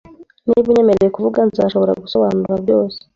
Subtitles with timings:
[0.47, 2.97] Niba unyemereye kuvuga, nzashobora gusobanura byose.